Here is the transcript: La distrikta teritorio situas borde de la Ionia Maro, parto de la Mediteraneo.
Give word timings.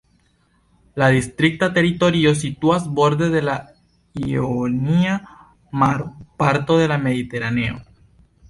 La 1.01 1.09
distrikta 1.15 1.67
teritorio 1.75 2.31
situas 2.39 2.87
borde 3.01 3.29
de 3.35 3.43
la 3.49 3.55
Ionia 4.31 5.21
Maro, 5.83 6.11
parto 6.43 6.83
de 6.85 6.89
la 6.95 6.99
Mediteraneo. 7.09 7.79